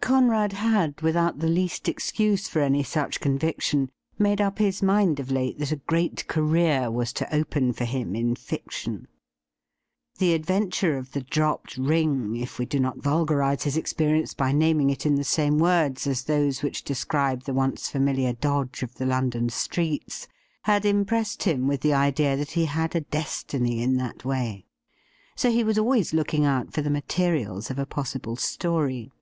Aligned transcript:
CoNRAD 0.00 0.52
had, 0.54 1.02
without 1.02 1.40
the 1.40 1.48
least 1.50 1.86
excuse 1.86 2.48
for 2.48 2.60
any 2.60 2.82
such 2.82 3.20
con 3.20 3.38
viction, 3.38 3.90
made 4.18 4.40
up 4.40 4.58
his 4.58 4.82
mind 4.82 5.20
of 5.20 5.30
late 5.30 5.58
that 5.58 5.70
a 5.70 5.76
great 5.84 6.26
career 6.26 6.90
was 6.90 7.12
to 7.12 7.34
open 7.34 7.74
for 7.74 7.84
him 7.84 8.16
in 8.16 8.34
fiction. 8.34 9.06
The 10.16 10.32
adventiure 10.32 10.96
of 10.96 11.12
the 11.12 11.20
dropped 11.20 11.76
ring, 11.76 12.36
if 12.36 12.58
we 12.58 12.64
do 12.64 12.80
not 12.80 13.02
vulgarize 13.02 13.64
his 13.64 13.76
experience 13.76 14.32
by 14.32 14.50
naming 14.50 14.88
it 14.88 15.04
in 15.04 15.12
MR. 15.12 15.18
ALBERT 15.18 15.28
EDWARD 15.48 15.58
WALEY 15.58 15.58
33 15.58 15.58
the 15.58 15.58
same 15.58 15.58
words 15.58 16.06
as 16.06 16.24
those 16.24 16.62
which 16.62 16.84
describe 16.84 17.42
the 17.42 17.52
once 17.52 17.88
familiar 17.90 18.32
dodge 18.32 18.82
of 18.82 18.94
the 18.94 19.04
London 19.04 19.50
streets, 19.50 20.26
had 20.62 20.86
impressed 20.86 21.42
him 21.42 21.66
with 21.68 21.82
the 21.82 21.92
idea 21.92 22.34
that 22.34 22.52
he 22.52 22.64
had 22.64 22.96
a 22.96 23.02
destiny 23.02 23.82
in 23.82 23.98
that 23.98 24.24
way. 24.24 24.64
So 25.36 25.50
he 25.50 25.62
was 25.62 25.76
always 25.78 26.14
looking 26.14 26.46
out 26.46 26.72
for 26.72 26.80
the 26.80 26.88
materials 26.88 27.70
of 27.70 27.78
a 27.78 27.84
possible 27.84 28.36
story. 28.36 29.12